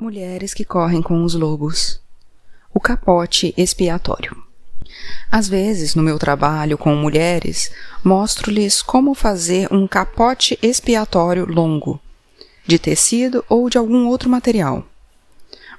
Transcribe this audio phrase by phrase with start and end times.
[0.00, 2.00] Mulheres que correm com os lobos.
[2.72, 4.34] O capote expiatório.
[5.30, 7.70] Às vezes, no meu trabalho com mulheres,
[8.02, 12.00] mostro-lhes como fazer um capote expiatório longo,
[12.66, 14.86] de tecido ou de algum outro material.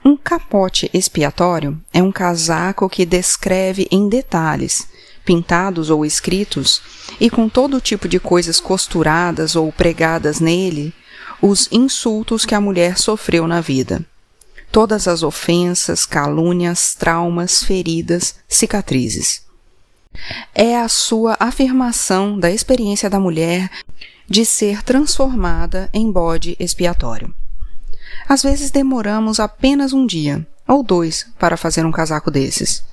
[0.05, 4.87] Um capote expiatório é um casaco que descreve em detalhes,
[5.25, 6.79] pintados ou escritos,
[7.19, 10.93] e com todo tipo de coisas costuradas ou pregadas nele,
[11.41, 14.05] os insultos que a mulher sofreu na vida
[14.71, 19.43] todas as ofensas, calúnias, traumas, feridas, cicatrizes.
[20.53, 23.69] É a sua afirmação da experiência da mulher
[24.27, 27.33] de ser transformada em bode expiatório.
[28.27, 32.83] Às vezes demoramos apenas um dia ou dois para fazer um casaco desses.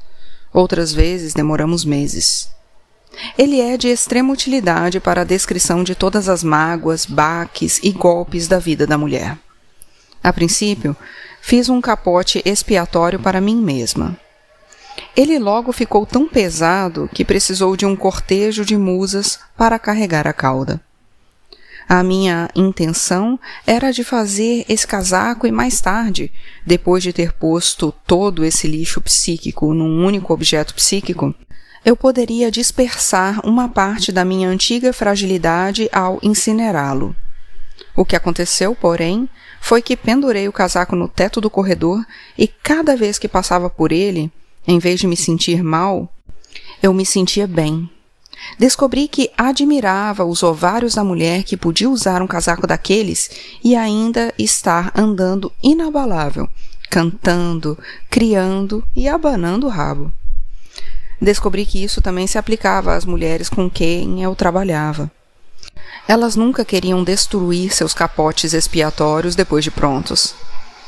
[0.52, 2.50] Outras vezes demoramos meses.
[3.36, 8.48] Ele é de extrema utilidade para a descrição de todas as mágoas, baques e golpes
[8.48, 9.38] da vida da mulher.
[10.22, 10.97] A princípio,
[11.48, 14.14] fiz um capote expiatório para mim mesma.
[15.16, 20.34] Ele logo ficou tão pesado que precisou de um cortejo de musas para carregar a
[20.34, 20.78] cauda.
[21.88, 26.30] A minha intenção era de fazer esse casaco e mais tarde,
[26.66, 31.34] depois de ter posto todo esse lixo psíquico num único objeto psíquico,
[31.83, 37.16] eu poderia dispersar uma parte da minha antiga fragilidade ao incinerá-lo.
[37.96, 39.27] O que aconteceu, porém,
[39.61, 42.05] foi que pendurei o casaco no teto do corredor
[42.37, 44.31] e cada vez que passava por ele,
[44.67, 46.12] em vez de me sentir mal,
[46.83, 47.91] eu me sentia bem.
[48.59, 53.31] Descobri que admirava os ovários da mulher que podia usar um casaco daqueles
[53.62, 56.48] e ainda estar andando inabalável,
[56.89, 57.77] cantando,
[58.09, 60.12] criando e abanando o rabo.
[61.20, 65.11] Descobri que isso também se aplicava às mulheres com quem eu trabalhava.
[66.09, 70.34] Elas nunca queriam destruir seus capotes expiatórios depois de prontos.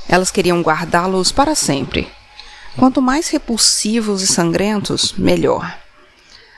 [0.08, 2.10] Elas queriam guardá-los para sempre.
[2.78, 5.78] Quanto mais repulsivos e sangrentos, melhor.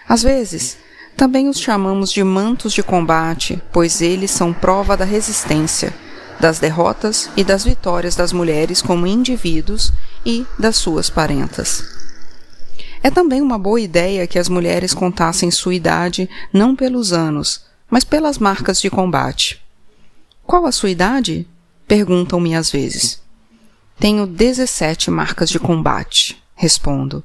[0.08, 0.78] Às vezes,
[1.16, 5.92] também os chamamos de mantos de combate, pois eles são prova da resistência,
[6.38, 9.92] das derrotas e das vitórias das mulheres como indivíduos
[10.24, 11.84] e das suas parentas.
[13.02, 18.04] É também uma boa ideia que as mulheres contassem sua idade não pelos anos, mas
[18.04, 19.62] pelas marcas de combate.
[20.46, 21.46] Qual a sua idade?
[21.86, 23.20] Perguntam-me às vezes.
[24.00, 27.22] Tenho 17 marcas de combate, respondo.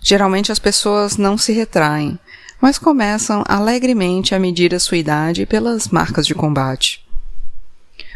[0.00, 2.18] Geralmente as pessoas não se retraem,
[2.58, 7.06] mas começam alegremente a medir a sua idade pelas marcas de combate.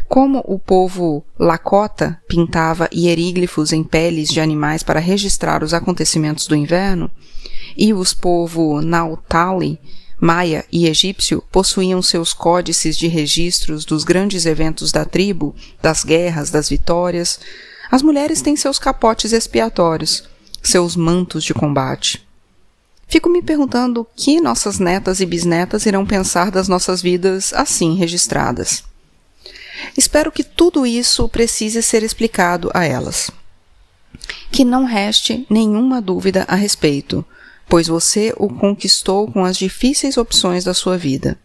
[0.09, 6.57] Como o povo Lakota pintava hieríglifos em peles de animais para registrar os acontecimentos do
[6.57, 7.11] inverno,
[7.77, 9.79] e os povo Nautali
[10.21, 16.51] maia e egípcio possuíam seus códices de registros dos grandes eventos da tribo, das guerras,
[16.51, 17.41] das vitórias.
[17.91, 20.25] As mulheres têm seus capotes expiatórios,
[20.63, 22.27] seus mantos de combate.
[23.09, 27.97] Fico me perguntando o que nossas netas e bisnetas irão pensar das nossas vidas assim
[27.97, 28.85] registradas.
[29.97, 33.31] Espero que tudo isso precise ser explicado a elas.
[34.53, 37.25] Que não reste nenhuma dúvida a respeito
[37.71, 41.39] pois você o conquistou com as difíceis opções da sua vida.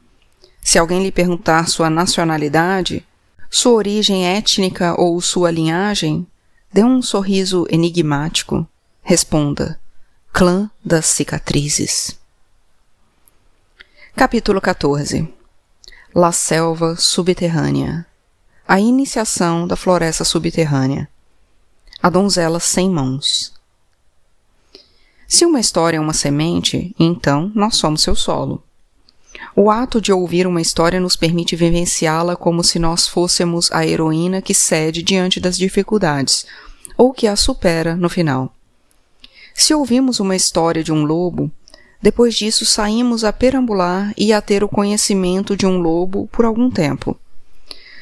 [0.60, 3.06] Se alguém lhe perguntar sua nacionalidade,
[3.52, 6.26] sua origem étnica ou sua linhagem,
[6.74, 8.68] dê um sorriso enigmático.
[9.04, 9.80] Responda:
[10.34, 12.20] Clã das Cicatrizes.
[14.16, 15.32] Capítulo 14
[16.14, 18.06] La Selva Subterrânea
[18.68, 21.08] A iniciação da floresta subterrânea.
[22.02, 23.55] A donzela sem mãos.
[25.28, 28.64] Se uma história é uma semente, então nós somos seu solo.
[29.56, 34.42] O ato de ouvir uma história nos permite vivenciá-la como se nós fôssemos a heroína
[34.42, 36.46] que cede diante das dificuldades,
[36.98, 38.54] ou que a supera no final.
[39.54, 41.50] Se ouvimos uma história de um lobo,
[42.02, 46.70] depois disso saímos a perambular e a ter o conhecimento de um lobo por algum
[46.70, 47.18] tempo.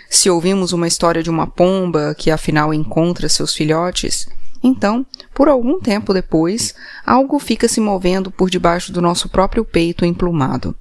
[0.10, 4.28] Se ouvimos uma história de uma pomba que afinal encontra seus filhotes,
[4.64, 6.74] então, por algum tempo depois,
[7.06, 10.74] algo fica se movendo por debaixo do nosso próprio peito emplumado.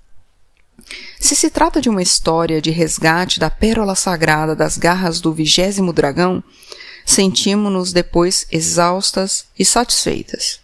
[1.19, 5.93] Se se trata de uma história de resgate da pérola sagrada das garras do vigésimo
[5.93, 6.43] dragão,
[7.05, 10.61] sentimos-nos depois exaustas e satisfeitas.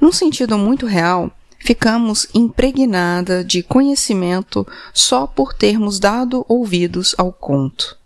[0.00, 7.98] Num sentido muito real, ficamos impregnada de conhecimento só por termos dado ouvidos ao conto.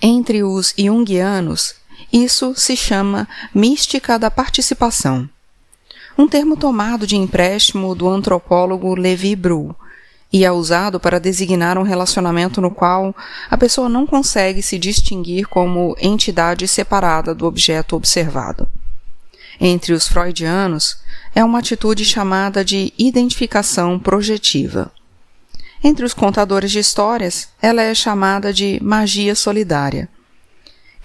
[0.00, 1.74] Entre os Jungianos,
[2.12, 5.28] isso se chama mística da participação.
[6.16, 9.76] Um termo tomado de empréstimo do antropólogo Levi Bru,
[10.32, 13.14] e é usado para designar um relacionamento no qual
[13.50, 18.68] a pessoa não consegue se distinguir como entidade separada do objeto observado.
[19.60, 20.98] Entre os freudianos,
[21.34, 24.92] é uma atitude chamada de identificação projetiva.
[25.82, 30.08] Entre os contadores de histórias, ela é chamada de magia solidária,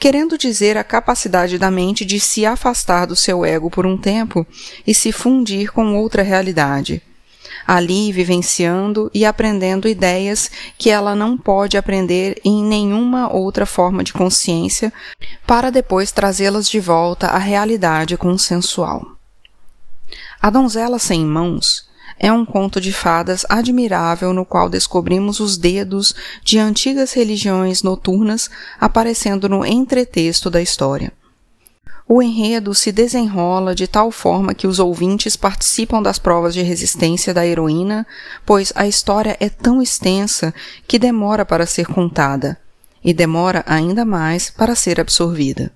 [0.04, 4.46] querendo dizer a capacidade da mente de se afastar do seu ego por um tempo
[4.86, 7.02] e se fundir com outra realidade
[7.66, 14.12] ali vivenciando e aprendendo ideias que ela não pode aprender em nenhuma outra forma de
[14.12, 14.92] consciência,
[15.48, 19.16] para depois trazê-las de volta à realidade consensual.
[20.42, 21.88] A Donzela Sem Mãos
[22.20, 26.14] é um conto de fadas admirável no qual descobrimos os dedos
[26.44, 28.50] de antigas religiões noturnas
[28.80, 31.12] aparecendo no entretexto da história.
[32.08, 37.34] O enredo se desenrola de tal forma que os ouvintes participam das provas de resistência
[37.34, 38.06] da heroína,
[38.46, 40.54] pois a história é tão extensa
[40.88, 42.60] que demora para ser contada,
[43.04, 45.72] e demora ainda mais para ser absorvida.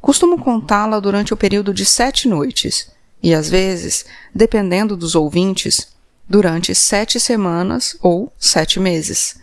[0.00, 2.90] Costumo contá-la durante o período de sete noites,
[3.26, 5.88] e às vezes, dependendo dos ouvintes,
[6.28, 9.36] durante sete semanas ou sete meses,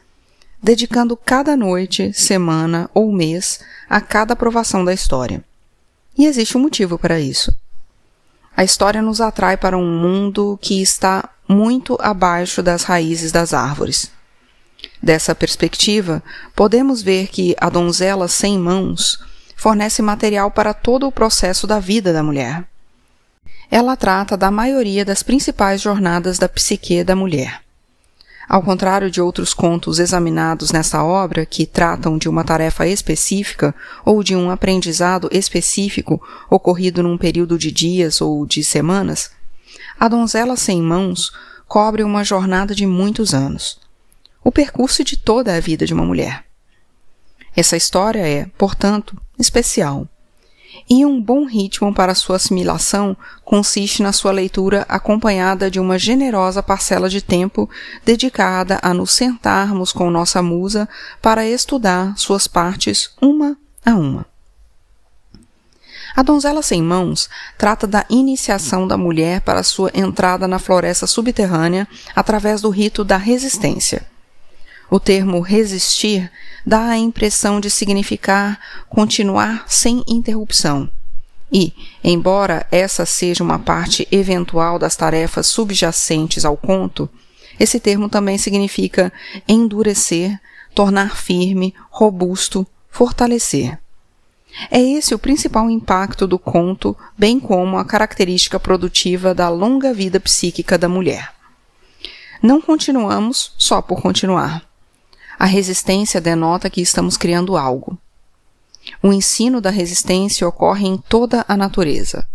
[0.61, 3.59] dedicando cada noite, semana ou mês
[3.89, 5.43] a cada aprovação da história.
[6.17, 7.53] E existe um motivo para isso.
[8.55, 14.09] A história nos atrai para um mundo que está muito abaixo das raízes das árvores.
[15.01, 16.23] Dessa perspectiva,
[16.55, 19.19] podemos ver que a donzela sem mãos
[19.57, 22.65] fornece material para todo o processo da vida da mulher.
[23.69, 27.61] Ela trata da maioria das principais jornadas da psique da mulher.
[28.47, 33.73] Ao contrário de outros contos examinados nessa obra, que tratam de uma tarefa específica
[34.05, 39.31] ou de um aprendizado específico ocorrido num período de dias ou de semanas,
[39.99, 41.31] A Donzela Sem Mãos
[41.67, 43.81] cobre uma jornada de muitos anos
[44.43, 46.43] o percurso de toda a vida de uma mulher.
[47.55, 50.07] Essa história é, portanto, especial
[50.89, 56.61] e um bom ritmo para sua assimilação consiste na sua leitura acompanhada de uma generosa
[56.61, 57.69] parcela de tempo
[58.05, 60.87] dedicada a nos sentarmos com nossa musa
[61.21, 64.25] para estudar suas partes uma a uma.
[66.15, 67.27] A Donzela Sem Mãos
[67.57, 73.17] trata da iniciação da mulher para sua entrada na floresta subterrânea através do rito da
[73.17, 74.12] resistência.
[74.89, 76.31] O termo resistir
[76.65, 78.59] dá a impressão de significar
[78.89, 80.89] continuar sem interrupção.
[81.51, 87.09] E, embora essa seja uma parte eventual das tarefas subjacentes ao conto,
[87.59, 89.13] esse termo também significa
[89.47, 90.39] endurecer,
[90.73, 93.77] tornar firme, robusto, fortalecer.
[94.69, 100.19] É esse o principal impacto do conto, bem como a característica produtiva da longa vida
[100.19, 101.33] psíquica da mulher.
[102.41, 104.63] Não continuamos só por continuar.
[105.43, 107.97] A resistência denota que estamos criando algo.
[109.03, 112.25] O ensino da resistência ocorre em toda a natureza.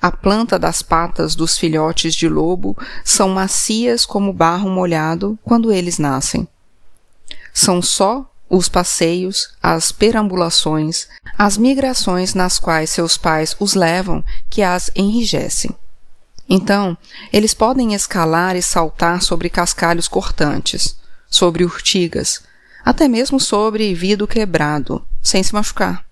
[0.00, 5.98] A planta das patas dos filhotes de lobo são macias como barro molhado quando eles
[5.98, 6.48] nascem.
[7.52, 14.62] São só os passeios, as perambulações, as migrações nas quais seus pais os levam que
[14.62, 15.76] as enrijecem.
[16.48, 16.96] Então,
[17.30, 21.03] eles podem escalar e saltar sobre cascalhos cortantes,
[21.34, 22.44] sobre urtigas,
[22.84, 26.04] até mesmo sobre vidro quebrado, sem se machucar.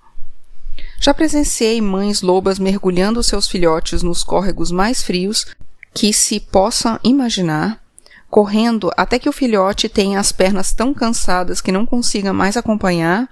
[1.00, 5.46] Já presenciei mães lobas mergulhando seus filhotes nos córregos mais frios
[5.94, 7.80] que se possam imaginar,
[8.28, 13.28] correndo até que o filhote tenha as pernas tão cansadas que não consiga mais acompanhar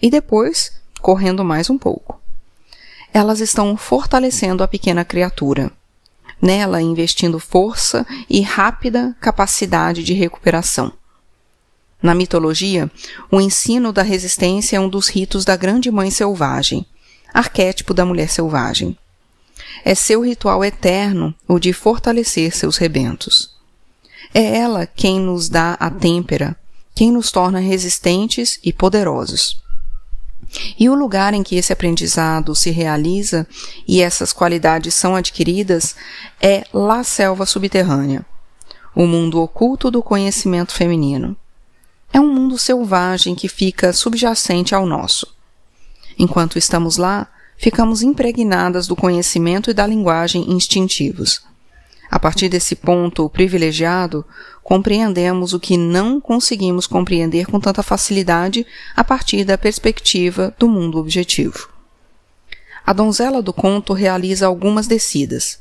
[0.00, 2.20] e depois correndo mais um pouco.
[3.12, 5.72] Elas estão fortalecendo a pequena criatura,
[6.40, 10.92] nela investindo força e rápida capacidade de recuperação.
[12.02, 12.90] Na mitologia,
[13.30, 16.84] o ensino da resistência é um dos ritos da grande mãe selvagem,
[17.32, 18.98] arquétipo da mulher selvagem.
[19.84, 23.54] É seu ritual eterno o de fortalecer seus rebentos.
[24.34, 26.56] É ela quem nos dá a têmpera,
[26.92, 29.62] quem nos torna resistentes e poderosos.
[30.78, 33.46] E o lugar em que esse aprendizado se realiza
[33.86, 35.94] e essas qualidades são adquiridas
[36.40, 38.26] é La Selva Subterrânea,
[38.94, 41.36] o mundo oculto do conhecimento feminino
[42.12, 45.26] é um mundo selvagem que fica subjacente ao nosso.
[46.18, 51.42] Enquanto estamos lá, ficamos impregnadas do conhecimento e da linguagem instintivos.
[52.10, 54.24] A partir desse ponto privilegiado,
[54.62, 60.98] compreendemos o que não conseguimos compreender com tanta facilidade a partir da perspectiva do mundo
[60.98, 61.70] objetivo.
[62.84, 65.60] A donzela do conto realiza algumas descidas.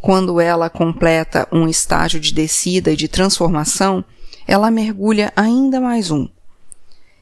[0.00, 4.02] Quando ela completa um estágio de descida e de transformação,
[4.46, 6.28] ela mergulha ainda mais um.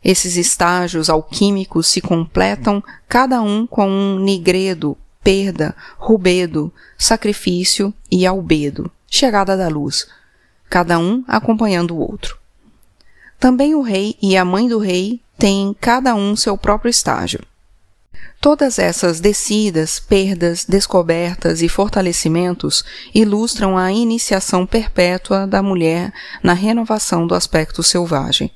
[0.03, 8.91] Esses estágios alquímicos se completam cada um com um nigredo, perda, rubedo, sacrifício e albedo,
[9.07, 10.09] chegada da luz,
[10.69, 12.39] cada um acompanhando o outro.
[13.39, 17.41] Também o rei e a mãe do rei têm cada um seu próprio estágio.
[18.41, 22.83] Todas essas descidas, perdas, descobertas e fortalecimentos
[23.15, 26.11] ilustram a iniciação perpétua da mulher
[26.43, 28.51] na renovação do aspecto selvagem.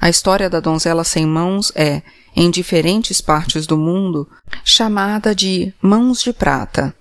[0.00, 2.02] A história da donzela sem mãos é,
[2.34, 4.28] em diferentes partes do mundo,
[4.64, 6.92] chamada de Mãos de Prata,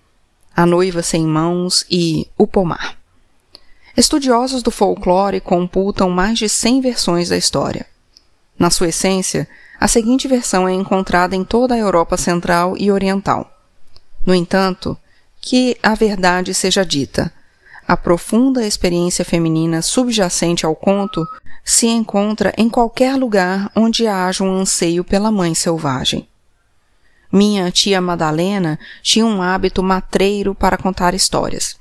[0.55, 2.95] a noiva sem mãos e o pomar.
[3.95, 7.87] Estudiosos do folclore computam mais de 100 versões da história.
[8.57, 9.47] Na sua essência,
[9.79, 13.51] a seguinte versão é encontrada em toda a Europa Central e Oriental.
[14.25, 14.97] No entanto,
[15.39, 17.31] que a verdade seja dita,
[17.87, 21.25] a profunda experiência feminina subjacente ao conto
[21.63, 26.27] se encontra em qualquer lugar onde haja um anseio pela mãe selvagem.
[27.31, 31.77] Minha tia Madalena tinha um hábito matreiro para contar histórias.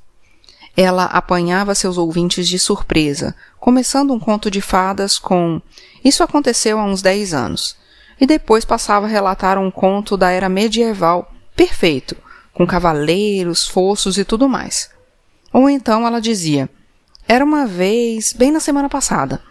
[0.76, 5.62] Ela apanhava seus ouvintes de surpresa, começando um conto de fadas com
[6.04, 7.76] Isso aconteceu há uns dez anos
[8.20, 12.16] e depois passava a relatar um conto da era medieval perfeito,
[12.52, 14.90] com cavaleiros, fossos e tudo mais.
[15.52, 16.68] Ou então ela dizia:
[17.28, 19.42] Era uma vez, bem na semana passada,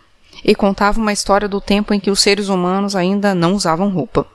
[0.44, 4.28] e contava uma história do tempo em que os seres humanos ainda não usavam roupa.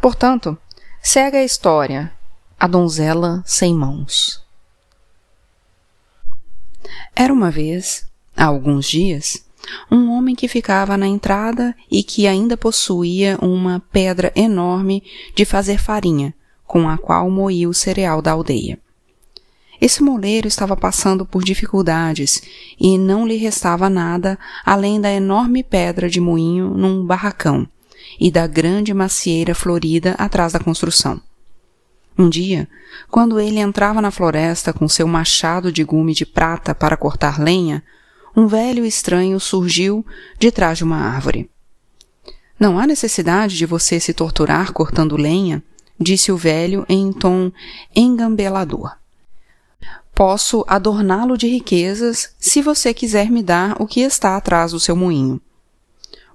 [0.00, 0.56] Portanto,
[1.02, 2.12] segue a história:
[2.58, 4.46] A Donzela Sem Mãos.
[7.14, 9.44] Era uma vez, há alguns dias,
[9.90, 15.02] um homem que ficava na entrada e que ainda possuía uma pedra enorme
[15.34, 16.34] de fazer farinha,
[16.66, 18.78] com a qual moía o cereal da aldeia.
[19.80, 22.42] Esse moleiro estava passando por dificuldades
[22.78, 27.66] e não lhe restava nada além da enorme pedra de moinho num barracão
[28.18, 31.20] e da grande macieira florida atrás da construção.
[32.18, 32.68] Um dia,
[33.08, 37.84] quando ele entrava na floresta com seu machado de gume de prata para cortar lenha,
[38.38, 40.06] um velho estranho surgiu
[40.38, 41.50] de trás de uma árvore.
[42.58, 45.60] Não há necessidade de você se torturar cortando lenha,
[45.98, 47.50] disse o velho em tom
[47.92, 48.96] engambelador.
[50.14, 54.94] Posso adorná-lo de riquezas se você quiser me dar o que está atrás do seu
[54.94, 55.40] moinho.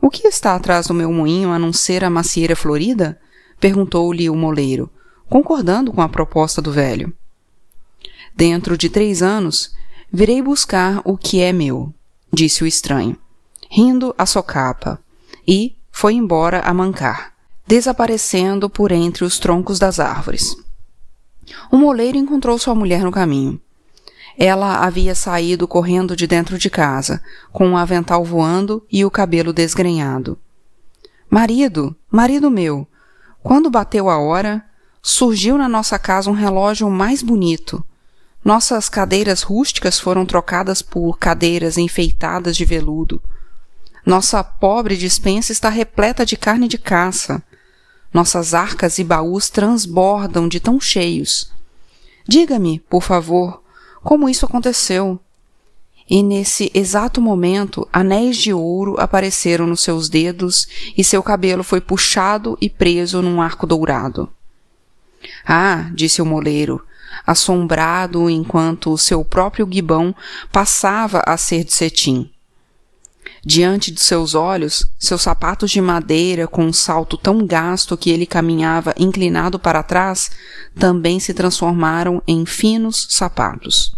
[0.02, 3.18] O que está atrás do meu moinho a não ser a macieira florida?
[3.62, 4.90] perguntou-lhe o moleiro,
[5.30, 7.14] concordando com a proposta do velho.
[8.36, 9.74] Dentro de três anos,
[10.16, 11.92] Virei buscar o que é meu,
[12.32, 13.18] disse o estranho,
[13.68, 15.00] rindo a socapa,
[15.48, 17.34] e foi embora a mancar,
[17.66, 20.56] desaparecendo por entre os troncos das árvores.
[21.72, 23.60] O moleiro encontrou sua mulher no caminho.
[24.38, 27.20] Ela havia saído correndo de dentro de casa,
[27.52, 30.38] com o um avental voando e o cabelo desgrenhado.
[31.28, 32.88] Marido, marido meu,
[33.42, 34.64] quando bateu a hora,
[35.02, 37.84] surgiu na nossa casa um relógio mais bonito,
[38.44, 43.22] nossas cadeiras rústicas foram trocadas por cadeiras enfeitadas de veludo.
[44.06, 47.42] Nossa pobre dispensa está repleta de carne de caça.
[48.14, 51.52] Nossas arcas e baús transbordam de tão cheios.
[52.28, 53.64] Diga-me, por favor,
[54.04, 55.20] como isso aconteceu.
[56.10, 61.80] E nesse exato momento, anéis de ouro apareceram nos seus dedos e seu cabelo foi
[61.80, 64.30] puxado e preso num arco dourado.
[65.46, 66.86] Ah, disse o moleiro,
[67.26, 70.16] assombrado enquanto o seu próprio gibão
[70.52, 72.30] passava a ser de cetim.
[73.46, 78.26] Diante de seus olhos, seus sapatos de madeira com um salto tão gasto que ele
[78.26, 80.32] caminhava inclinado para trás
[80.74, 83.94] também se transformaram em finos sapatos.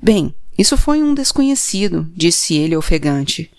[0.00, 3.50] Bem, isso foi um desconhecido, disse ele ofegante.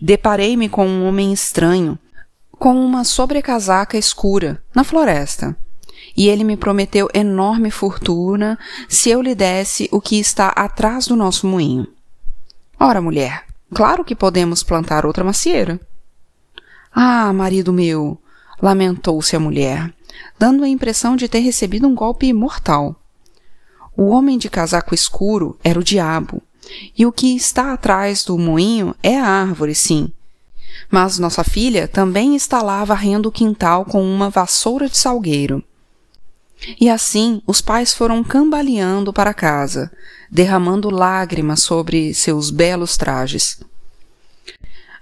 [0.00, 1.98] Deparei-me com um homem estranho,
[2.52, 5.56] com uma sobrecasaca escura, na floresta
[6.16, 11.16] e ele me prometeu enorme fortuna se eu lhe desse o que está atrás do
[11.16, 11.86] nosso moinho.
[12.78, 15.80] Ora, mulher, claro que podemos plantar outra macieira.
[16.92, 18.18] Ah, marido meu,
[18.62, 19.92] lamentou-se a mulher,
[20.38, 22.94] dando a impressão de ter recebido um golpe mortal.
[23.96, 26.42] O homem de casaco escuro era o diabo,
[26.96, 30.12] e o que está atrás do moinho é a árvore, sim.
[30.90, 35.62] Mas nossa filha também está lá varrendo o quintal com uma vassoura de salgueiro.
[36.80, 39.90] E assim os pais foram cambaleando para casa,
[40.30, 43.60] derramando lágrimas sobre seus belos trajes.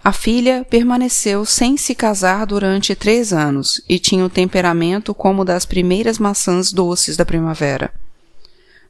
[0.05, 5.65] A filha permaneceu sem se casar durante três anos e tinha o temperamento como das
[5.65, 7.93] primeiras maçãs doces da primavera.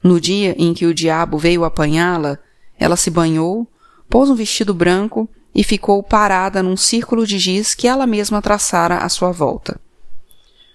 [0.03, 2.39] No dia em que o diabo veio apanhá-la,
[2.79, 3.69] ela se banhou,
[4.09, 8.99] pôs um vestido branco e ficou parada num círculo de giz que ela mesma traçara
[8.99, 9.79] à sua volta.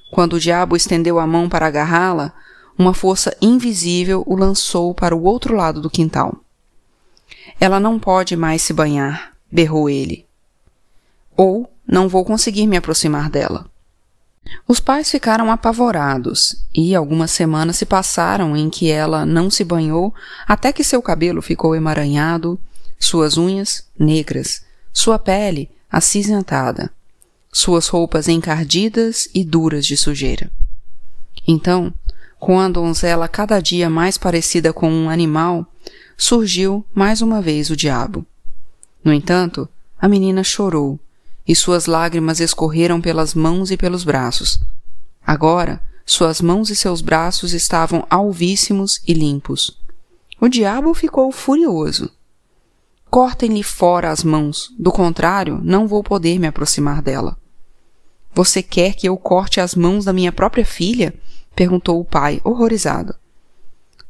[0.09, 2.33] Quando o diabo estendeu a mão para agarrá-la,
[2.77, 6.35] uma força invisível o lançou para o outro lado do quintal.
[7.59, 10.25] Ela não pode mais se banhar, berrou ele.
[11.35, 13.65] Ou não vou conseguir me aproximar dela.
[14.67, 20.13] Os pais ficaram apavorados e algumas semanas se passaram em que ela não se banhou
[20.47, 22.59] até que seu cabelo ficou emaranhado,
[22.99, 26.91] suas unhas negras, sua pele acinzentada,
[27.57, 30.51] suas roupas encardidas e duras de sujeira.
[31.47, 31.91] Então,
[32.39, 35.65] com a donzela cada dia mais parecida com um animal,
[36.15, 38.23] surgiu mais uma vez o diabo.
[39.03, 39.67] No entanto,
[39.99, 40.99] a menina chorou
[41.47, 44.59] e suas lágrimas escorreram pelas mãos e pelos braços.
[45.25, 49.79] Agora, suas mãos e seus braços estavam alvíssimos e limpos.
[50.39, 52.11] O diabo ficou furioso.
[53.09, 57.35] Cortem-lhe fora as mãos, do contrário, não vou poder me aproximar dela.
[58.38, 61.12] Você quer que eu corte as mãos da minha própria filha?
[61.56, 63.15] perguntou o pai, horrorizado.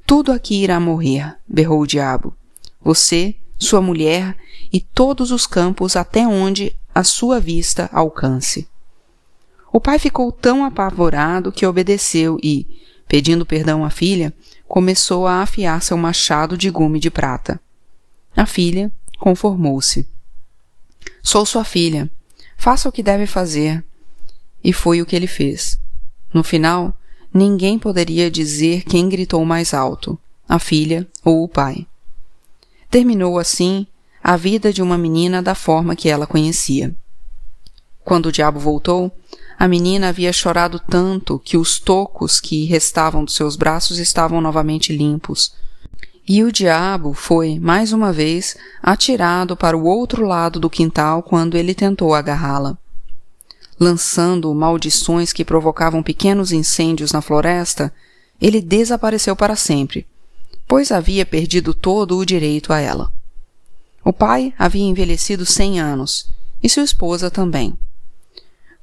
[0.05, 2.36] Tudo aqui irá morrer, berrou o diabo.
[2.81, 4.36] Você, sua mulher
[4.69, 8.67] e todos os campos até onde a sua vista alcance.
[9.72, 12.67] O pai ficou tão apavorado que obedeceu e,
[13.07, 14.34] pedindo perdão à filha,
[14.67, 17.62] começou a afiar seu machado de gume de prata.
[18.36, 20.05] A filha conformou-se.
[21.24, 22.12] Sou sua filha.
[22.57, 23.87] Faça o que deve fazer.
[24.67, 25.79] E foi o que ele fez.
[26.33, 26.93] No final,
[27.33, 31.88] ninguém poderia dizer quem gritou mais alto, a filha ou o pai.
[32.91, 33.88] Terminou assim
[34.21, 36.93] a vida de uma menina da forma que ela conhecia.
[38.03, 39.09] Quando o diabo voltou,
[39.57, 44.91] a menina havia chorado tanto que os tocos que restavam dos seus braços estavam novamente
[44.91, 45.53] limpos.
[46.27, 51.55] E o diabo foi, mais uma vez, atirado para o outro lado do quintal quando
[51.55, 52.77] ele tentou agarrá-la.
[53.79, 57.93] Lançando maldições que provocavam pequenos incêndios na floresta,
[58.41, 60.08] ele desapareceu para sempre,
[60.67, 63.12] pois havia perdido todo o direito a ela.
[64.04, 66.30] O pai havia envelhecido cem anos,
[66.62, 67.78] e sua esposa também.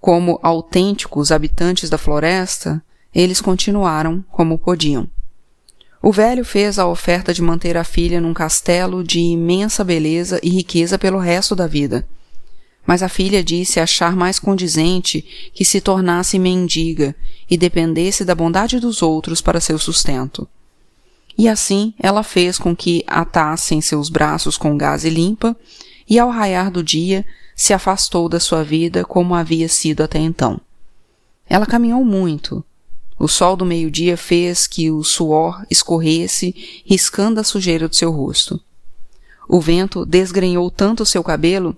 [0.01, 2.83] Como autênticos habitantes da floresta,
[3.15, 5.09] eles continuaram como podiam.
[6.03, 10.51] O velho fez a oferta de manter a filha num castelo de imensa beleza e
[10.51, 12.07] riqueza pelo resto da vida.
[12.87, 17.15] Mas a filha disse achar mais condizente que se tornasse mendiga
[17.49, 20.47] e dependesse da bondade dos outros para seu sustento.
[21.37, 25.57] E assim ela fez com que atassem seus braços com gaze limpa,
[26.09, 27.25] e ao raiar do dia
[27.57, 30.61] se afastou da sua vida como havia sido até então.
[31.49, 32.65] Ela caminhou muito.
[33.19, 38.61] O sol do meio-dia fez que o suor escorresse, riscando a sujeira do seu rosto.
[39.49, 41.77] O vento desgrenhou tanto seu cabelo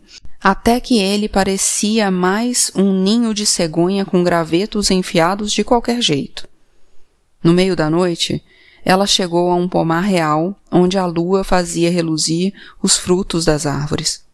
[0.48, 6.48] até que ele parecia mais um ninho de cegonha com gravetos enfiados de qualquer jeito.
[7.42, 8.40] No meio da noite,
[8.84, 14.24] ela chegou a um pomar real, onde a lua fazia reluzir os frutos das árvores.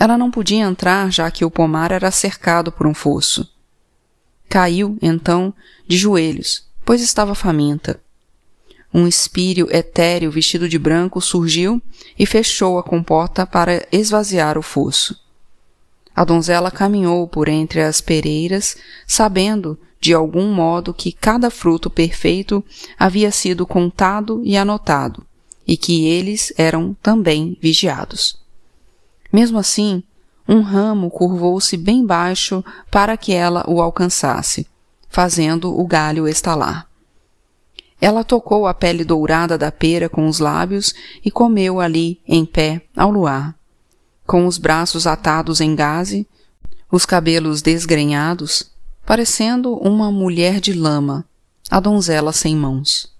[0.00, 3.46] Ela não podia entrar, já que o pomar era cercado por um fosso.
[4.48, 5.52] Caiu, então,
[5.86, 8.00] de joelhos, pois estava faminta.
[8.92, 11.80] Um espírito etéreo vestido de branco surgiu
[12.18, 15.18] e fechou a comporta para esvaziar o fosso.
[16.16, 22.64] A donzela caminhou por entre as pereiras, sabendo de algum modo que cada fruto perfeito
[22.98, 25.24] havia sido contado e anotado,
[25.66, 28.36] e que eles eram também vigiados.
[29.32, 30.02] Mesmo assim,
[30.48, 34.66] um ramo curvou-se bem baixo para que ela o alcançasse,
[35.10, 36.87] fazendo o galho estalar.
[38.00, 42.82] Ela tocou a pele dourada da pera com os lábios e comeu ali, em pé,
[42.96, 43.56] ao luar.
[44.26, 46.26] Com os braços atados em gaze,
[46.90, 48.70] os cabelos desgrenhados,
[49.04, 51.24] parecendo uma mulher de lama,
[51.70, 53.12] a donzela sem mãos.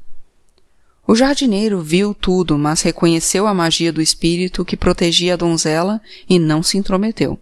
[1.06, 6.38] O jardineiro viu tudo, mas reconheceu a magia do espírito que protegia a donzela e
[6.38, 7.38] não se intrometeu.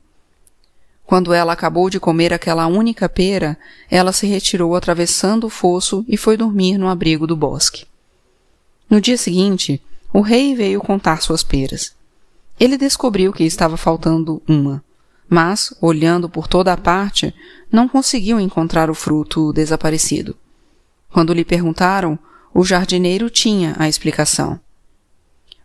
[1.07, 3.57] Quando ela acabou de comer aquela única pera,
[3.91, 7.87] ela se retirou atravessando o fosso e foi dormir no abrigo do bosque.
[8.91, 9.81] No dia seguinte,
[10.13, 11.95] o rei veio contar suas peras.
[12.59, 14.85] Ele descobriu que estava faltando uma
[15.29, 17.35] mas, olhando por toda a parte,
[17.71, 20.37] não conseguiu encontrar o fruto desaparecido.
[21.11, 22.19] Quando lhe perguntaram,
[22.55, 24.59] o jardineiro tinha a explicação.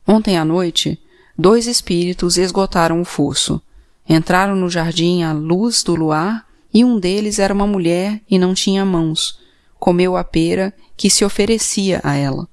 [0.08, 0.99] Ontem à noite,
[1.38, 3.62] dois espíritos esgotaram o fosso.
[4.08, 8.54] Entraram no jardim à luz do luar e um deles era uma mulher e não
[8.54, 9.40] tinha mãos.
[9.80, 12.48] Comeu a pera que se oferecia a ela.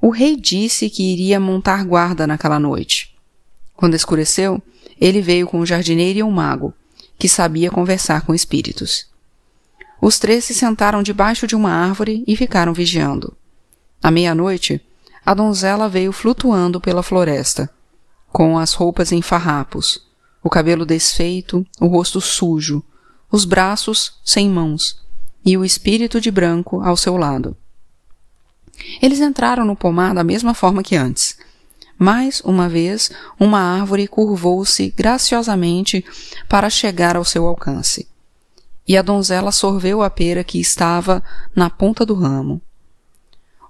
[0.00, 3.14] O rei disse que iria montar guarda naquela noite.
[3.74, 4.62] Quando escureceu,
[5.00, 6.74] ele veio com o jardineiro e um mago,
[7.18, 9.06] que sabia conversar com espíritos.
[10.00, 13.36] Os três se sentaram debaixo de uma árvore e ficaram vigiando.
[14.02, 14.80] À meia-noite,
[15.24, 17.70] a donzela veio flutuando pela floresta,
[18.30, 20.06] com as roupas em farrapos,
[20.44, 22.84] o cabelo desfeito, o rosto sujo,
[23.32, 25.02] os braços sem mãos
[25.44, 27.56] e o espírito de branco ao seu lado.
[29.00, 31.38] Eles entraram no pomar da mesma forma que antes.
[31.98, 36.04] Mais uma vez, uma árvore curvou-se graciosamente
[36.46, 38.06] para chegar ao seu alcance.
[38.86, 41.22] E a donzela sorveu a pera que estava
[41.56, 42.60] na ponta do ramo.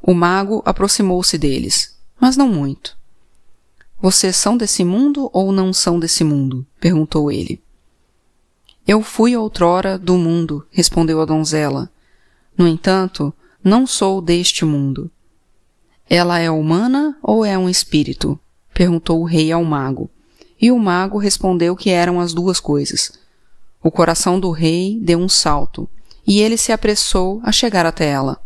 [0.03, 2.97] O mago aproximou-se deles, mas não muito.
[4.05, 6.67] Vocês são desse mundo ou não são desse mundo?
[6.79, 7.63] perguntou ele.
[8.87, 11.91] Eu fui outrora do mundo, respondeu a donzela.
[12.55, 13.33] No entanto,
[13.65, 15.11] não sou deste mundo.
[16.07, 18.39] Ela é humana ou é um espírito?
[18.75, 20.11] perguntou o rei ao mago.
[20.61, 23.11] E o mago respondeu que eram as duas coisas.
[23.83, 25.89] O coração do rei deu um salto,
[26.27, 28.39] e ele se apressou a chegar até ela.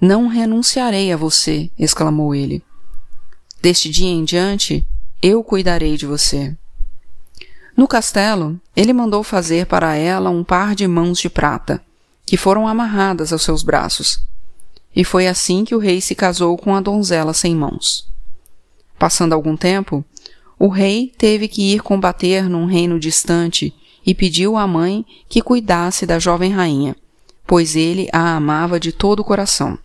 [0.00, 2.65] Não renunciarei a você, exclamou ele.
[3.60, 4.86] Deste dia em diante,
[5.22, 6.56] eu cuidarei de você.
[7.76, 11.82] No castelo, ele mandou fazer para ela um par de mãos de prata,
[12.24, 14.20] que foram amarradas aos seus braços.
[14.94, 18.08] E foi assim que o rei se casou com a donzela sem mãos.
[18.98, 20.04] Passando algum tempo,
[20.58, 23.74] o rei teve que ir combater num reino distante
[24.06, 26.96] e pediu à mãe que cuidasse da jovem rainha,
[27.46, 29.78] pois ele a amava de todo o coração.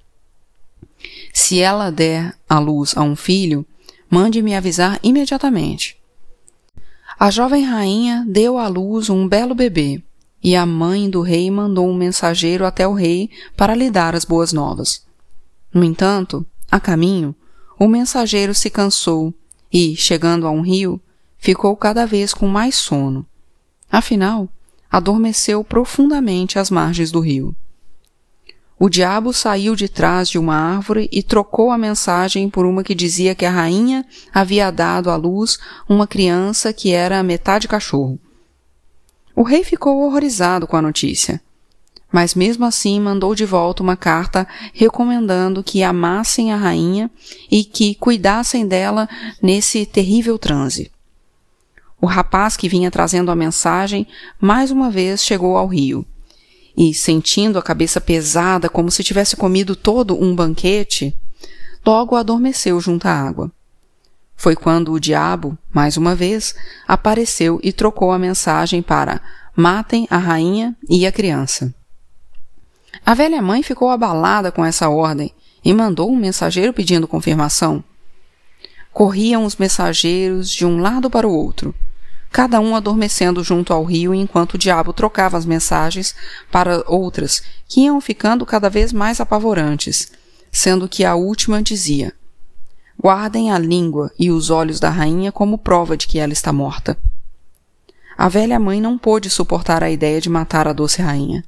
[1.33, 3.65] Se ela der à luz a um filho,
[4.09, 5.97] mande-me avisar imediatamente.
[7.19, 10.03] A jovem rainha deu à luz um belo bebê,
[10.43, 14.25] e a mãe do rei mandou um mensageiro até o rei para lhe dar as
[14.25, 15.05] boas novas.
[15.73, 17.35] No entanto, a caminho,
[17.79, 19.33] o mensageiro se cansou
[19.71, 20.99] e, chegando a um rio,
[21.37, 23.25] ficou cada vez com mais sono.
[23.89, 24.49] Afinal,
[24.89, 27.55] adormeceu profundamente às margens do rio.
[28.83, 32.95] O diabo saiu de trás de uma árvore e trocou a mensagem por uma que
[32.95, 38.19] dizia que a rainha havia dado à luz uma criança que era metade cachorro.
[39.35, 41.39] O rei ficou horrorizado com a notícia,
[42.11, 47.07] mas mesmo assim mandou de volta uma carta recomendando que amassem a rainha
[47.51, 49.07] e que cuidassem dela
[49.39, 50.91] nesse terrível transe.
[52.01, 54.07] O rapaz que vinha trazendo a mensagem
[54.39, 56.03] mais uma vez chegou ao rio
[56.75, 61.17] e sentindo a cabeça pesada como se tivesse comido todo um banquete,
[61.85, 63.51] logo adormeceu junto à água.
[64.35, 66.55] Foi quando o diabo, mais uma vez,
[66.87, 69.21] apareceu e trocou a mensagem para
[69.55, 71.73] matem a rainha e a criança.
[73.05, 77.83] A velha mãe ficou abalada com essa ordem e mandou um mensageiro pedindo confirmação.
[78.91, 81.73] Corriam os mensageiros de um lado para o outro,
[82.31, 86.15] cada um adormecendo junto ao rio enquanto o diabo trocava as mensagens
[86.49, 90.11] para outras que iam ficando cada vez mais apavorantes,
[90.51, 92.13] sendo que a última dizia:
[92.97, 96.97] Guardem a língua e os olhos da rainha como prova de que ela está morta.
[98.17, 101.43] A velha mãe não pôde suportar a ideia de matar a doce rainha.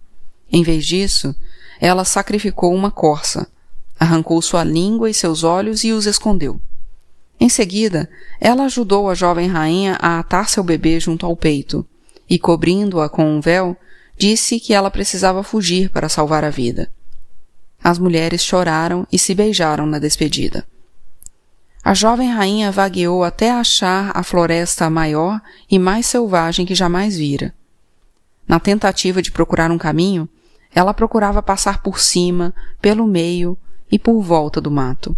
[0.52, 1.36] Em vez disso,
[1.80, 3.48] ela sacrificou uma corça,
[4.00, 6.60] arrancou sua língua e seus olhos e os escondeu.
[7.40, 11.86] Em seguida, ela ajudou a jovem rainha a atar seu bebê junto ao peito
[12.30, 13.76] e, cobrindo-a com um véu,
[14.18, 16.90] disse que ela precisava fugir para salvar a vida.
[17.84, 20.66] As mulheres choraram e se beijaram na despedida.
[21.84, 27.54] A jovem rainha vagueou até achar a floresta maior e mais selvagem que jamais vira.
[28.48, 30.30] Na tentativa de procurar um caminho,
[30.74, 33.58] ela procurava passar por cima, pelo meio
[33.92, 35.16] e por volta do mato.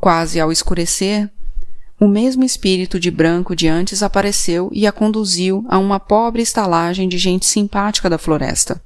[0.00, 1.30] Quase ao escurecer,
[2.00, 7.08] o mesmo espírito de branco de antes apareceu e a conduziu a uma pobre estalagem
[7.08, 8.80] de gente simpática da floresta.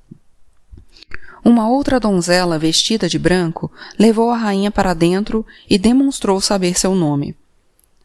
[1.45, 6.95] Uma outra donzela vestida de branco levou a rainha para dentro e demonstrou saber seu
[6.95, 7.37] nome.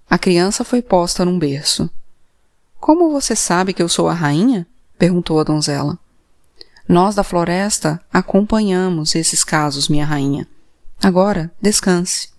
[0.10, 1.89] A criança foi posta num berço.
[2.80, 4.67] Como você sabe que eu sou a rainha?
[4.98, 5.98] perguntou a donzela.
[6.88, 10.48] Nós da floresta acompanhamos esses casos, minha rainha.
[11.02, 12.30] Agora, descanse.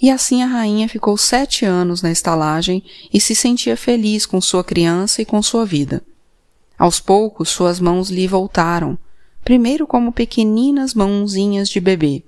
[0.00, 2.82] E assim a rainha ficou sete anos na estalagem
[3.12, 6.02] e se sentia feliz com sua criança e com sua vida.
[6.78, 8.98] Aos poucos suas mãos lhe voltaram,
[9.42, 12.22] primeiro como pequeninas mãozinhas de bebê,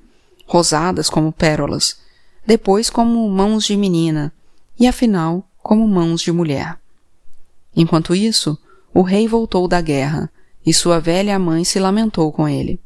[0.46, 1.98] rosadas como pérolas,
[2.46, 4.32] depois como mãos de menina,
[4.80, 6.78] e afinal como mãos de mulher.
[7.76, 8.58] Enquanto isso,
[8.94, 10.30] o rei voltou da guerra,
[10.64, 12.80] e sua velha mãe se lamentou com ele.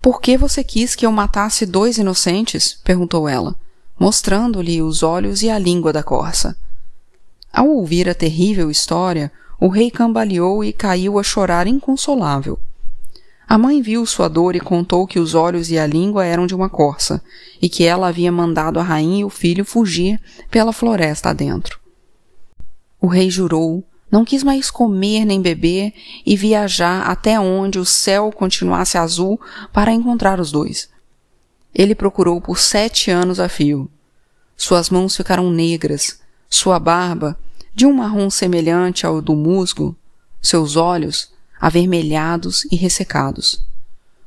[0.00, 2.78] Por que você quis que eu matasse dois inocentes?
[2.84, 3.58] perguntou ela,
[3.98, 6.56] mostrando-lhe os olhos e a língua da corça.
[7.52, 12.58] Ao ouvir a terrível história, o rei cambaleou e caiu a chorar inconsolável.
[13.48, 16.54] A mãe viu sua dor e contou que os olhos e a língua eram de
[16.54, 17.22] uma corça,
[17.60, 21.80] e que ela havia mandado a rainha e o filho fugir pela floresta adentro.
[23.00, 28.30] O rei jurou, não quis mais comer nem beber e viajar até onde o céu
[28.30, 29.40] continuasse azul
[29.72, 30.88] para encontrar os dois.
[31.74, 33.90] Ele procurou por sete anos a fio.
[34.56, 37.38] Suas mãos ficaram negras, sua barba,
[37.74, 39.96] de um marrom semelhante ao do musgo,
[40.42, 43.64] seus olhos, avermelhados e ressecados.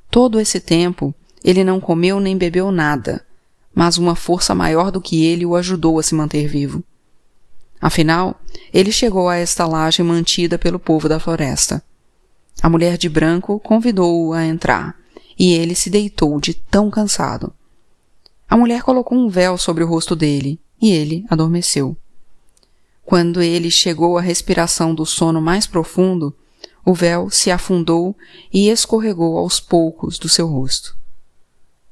[0.10, 3.26] Todo esse tempo ele não comeu nem bebeu nada,
[3.74, 6.84] mas uma força maior do que ele o ajudou a se manter vivo.
[7.82, 8.40] Afinal,
[8.72, 11.84] ele chegou à estalagem mantida pelo povo da floresta.
[12.62, 14.96] A mulher de branco convidou-o a entrar,
[15.42, 17.52] e ele se deitou de tão cansado.
[18.48, 21.98] A mulher colocou um véu sobre o rosto dele, e ele adormeceu.
[23.04, 26.32] Quando ele chegou à respiração do sono mais profundo,
[26.86, 28.16] o véu se afundou
[28.54, 30.96] e escorregou aos poucos do seu rosto.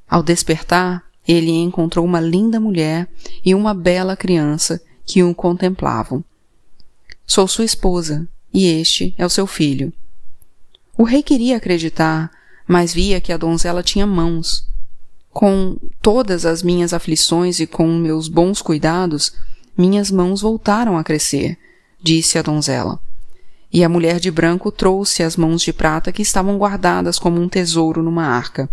[0.08, 3.10] Ao despertar, ele encontrou uma linda mulher
[3.44, 6.24] e uma bela criança que o contemplavam.
[7.26, 9.92] Sou sua esposa, e este é o seu filho.
[10.96, 12.30] O rei queria acreditar,
[12.70, 14.64] mas via que a donzela tinha mãos.
[15.32, 19.34] Com todas as minhas aflições e com meus bons cuidados,
[19.76, 21.58] minhas mãos voltaram a crescer,
[22.00, 23.00] disse a donzela.
[23.74, 27.50] E a mulher de branco trouxe as mãos de prata que estavam guardadas como um
[27.50, 28.70] tesouro numa arca.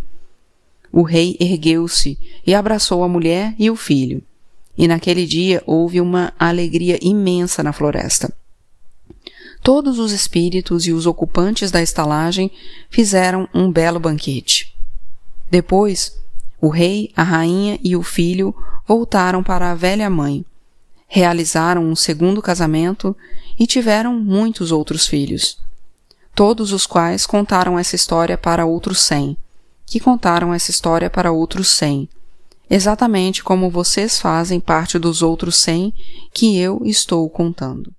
[0.93, 4.23] O rei ergueu-se e abraçou a mulher e o filho.
[4.77, 8.31] E naquele dia houve uma alegria imensa na floresta.
[9.67, 12.53] Todos os espíritos e os ocupantes da estalagem
[12.89, 14.73] fizeram um belo banquete.
[15.51, 16.17] Depois,
[16.61, 18.55] o rei, a rainha e o filho
[18.87, 20.47] voltaram para a velha mãe,
[21.09, 23.17] realizaram um segundo casamento
[23.59, 25.59] e tiveram muitos outros filhos,
[26.33, 29.37] todos os quais contaram essa história para outros cem,
[29.85, 32.09] que contaram essa história para outros cem,
[32.71, 35.93] exatamente como vocês fazem parte dos outros cem
[36.33, 37.96] que eu estou contando.